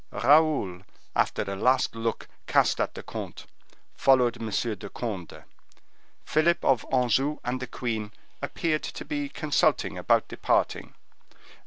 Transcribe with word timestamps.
Raoul, 0.09 0.81
after 1.15 1.43
a 1.43 1.55
last 1.55 1.95
look 1.95 2.27
cast 2.47 2.81
at 2.81 2.95
the 2.95 3.03
comte, 3.03 3.45
followed 3.93 4.41
M. 4.41 4.49
de 4.49 4.89
Conde. 4.89 5.43
Philip 6.25 6.65
of 6.65 6.83
Anjou 6.91 7.37
and 7.43 7.59
the 7.59 7.67
queen 7.67 8.11
appeared 8.41 8.81
to 8.81 9.05
be 9.05 9.29
consulting 9.29 9.99
about 9.99 10.27
departing. 10.27 10.95